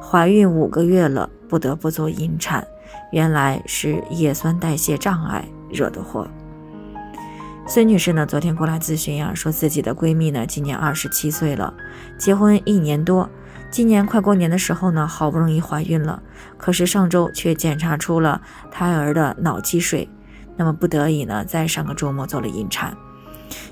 [0.00, 2.66] 怀孕五个月了，不得不做引产，
[3.12, 6.26] 原来是叶酸代谢障碍惹的祸。
[7.66, 11.74] 孙女士呢，昨天过来咨询呀，说自己的闺蜜呢，今年二十七岁了，
[12.16, 13.28] 结婚一年多，
[13.70, 16.22] 今年快过年的时候呢，好不容易怀孕了，
[16.56, 20.08] 可是上周却检查出了胎儿的脑积水，
[20.56, 22.96] 那么不得已呢，在上个周末做了引产。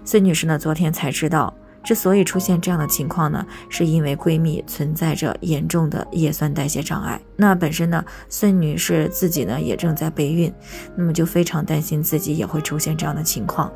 [0.05, 1.55] 孙女士呢，昨天才知道。
[1.87, 7.21] 之所以出现这样的情况呢，是因为闺蜜存在着严重的叶酸代谢障碍。
[7.37, 10.53] 那本身呢，孙女士自己呢也正在备孕，
[10.97, 13.73] 那么就非常担心自己也会出现这样的情况，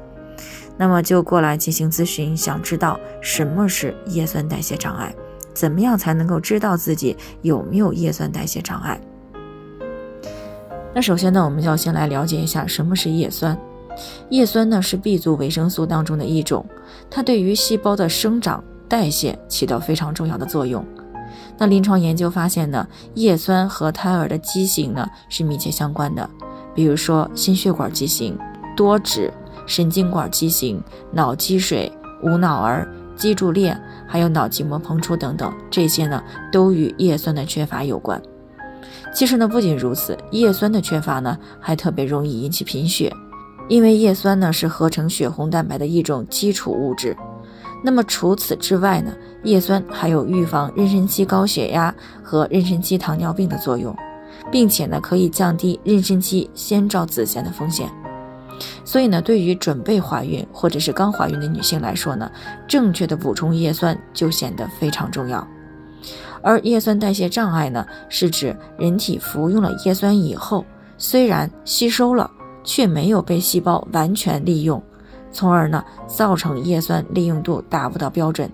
[0.77, 5.14] 那么就过来进行咨询，想知道什么是叶酸代谢障碍，
[5.55, 9.00] 怎么样才能够知道自己有没有叶酸代谢障碍？
[10.92, 13.56] 那首先呢，我们要先来了解一下什么是叶酸。
[14.28, 16.64] 叶酸呢是 B 族维生素当中的一种，
[17.10, 20.84] 它对于细胞的生长代谢起到非常重要的作用。
[21.58, 26.28] 那临床研究发现呢，叶酸和胎儿的畸形呢是密切相关的，
[26.74, 28.38] 比如说心血管畸形、
[28.77, 29.32] 多指、
[29.66, 30.82] 神经管畸形、
[31.12, 38.20] 脑积水、无脑儿、脊柱裂，还有脑脊膜膨出等等，这些呢都与叶酸的缺乏有关。
[39.14, 43.12] 其实呢，不仅如此，叶酸的缺乏呢还特别容易引起贫血。
[43.70, 47.16] 因为叶酸呢是合成血红蛋白的一种基础物质，
[47.84, 49.12] 那么除此之外呢，
[49.44, 53.96] 叶酸还有预防妊娠期高血压和妊娠期糖尿病的作用，
[54.50, 57.88] 并且呢可以降低妊娠期先兆子痫的风险。
[58.84, 62.28] 所以呢，对于准备怀孕或者是刚怀孕的女性来说呢，
[62.66, 65.47] 正确的补充叶酸就显得非常重要。
[66.42, 70.64] 而叶酸代谢障碍呢，是指人体服用了叶酸以后，
[70.98, 72.28] 虽然吸收了。
[72.65, 74.82] 却没有被细胞完全利用，
[75.32, 78.50] 从而呢造成叶酸利用度达不到标准。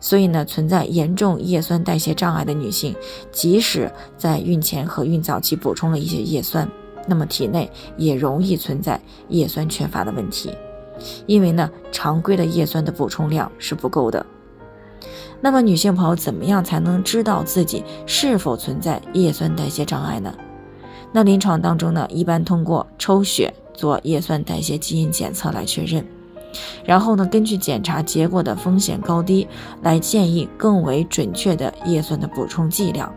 [0.00, 2.94] 所以呢，存在严重叶酸代谢障碍的女性，
[3.32, 6.68] 即使在孕前和孕早期补充了一些叶酸，
[7.06, 10.50] 那么体内也容易存在叶酸缺乏的问题。
[11.26, 14.24] 因为呢，常规的叶酸的补充量是不够的。
[15.40, 20.32] 那么，女性朋友怎么样才能知道自己是否存在叶酸代谢障碍呢？
[21.12, 26.06] 那临床当中呢，一般通过抽血做叶酸代谢基因检测来确认，
[26.84, 29.48] 然后呢，根据检查结果的风险高低
[29.82, 33.10] 来建议更为准确的叶酸的补充剂量。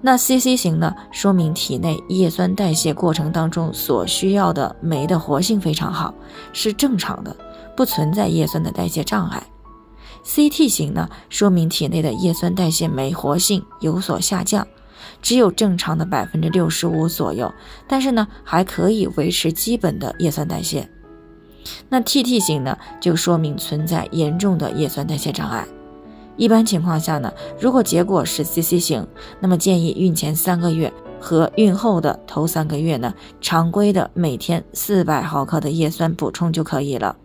[0.01, 6.13] 那 CC 型呢，说明体内叶酸代谢过程当中所需要的酶的活性非常好，
[6.53, 7.35] 是正常的，
[7.75, 9.41] 不存在叶酸的代谢障碍。
[10.23, 14.67] CT 型呢，说明体内的叶酸代谢酶活性有所下降，
[15.23, 17.51] 只有正常的百分之六十五左右，
[17.87, 20.87] 但是呢，还可以维持基本的叶酸代谢。
[21.89, 25.67] 那 TT 型呢，就说明存在严重的叶酸代谢障碍。
[26.35, 29.07] 一般情况下呢，如果结果是 CC 型，
[29.39, 37.15] 那么建议孕前三个月和孕后的头三个月呢，常规的每天四百毫克的叶酸补充就可以了。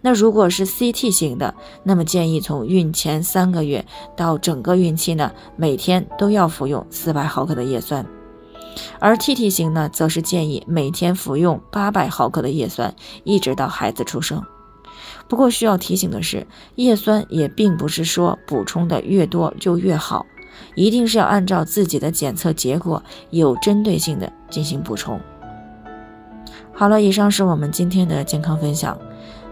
[0.00, 3.84] 那如果是 CT 型的，那么建议从孕前三个月
[4.16, 8.06] 到整个孕期呢，每天都要服用四百毫克的叶酸。
[8.98, 12.94] 而 TT 型呢，则是建议每天服用八百毫克的叶酸，
[13.24, 14.42] 一直到孩子出生。
[15.28, 20.26] 不过需要提醒的是，叶酸也并不是说补充的越多就越好，
[20.74, 25.20] 一定是要按照自己的检测结果，有针对性的进行补充。
[26.74, 28.98] 好了，以上是我们今天的健康分享。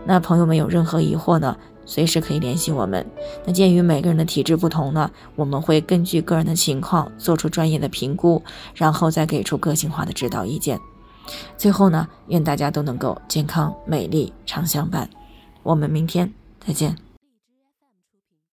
[0.05, 3.07] 那朋友们有任何疑惑呢，随时可以联系我们。
[3.45, 8.43] 那鉴于每个人的体质不同呢，我们会根据个人的情况做出专业的评估，
[8.75, 10.81] 然后再给出个性化的指导意见。
[11.57, 15.09] 最后呢，愿大家都能够健康美丽常相伴。
[15.63, 16.33] 我们明天
[16.67, 17.10] 再见。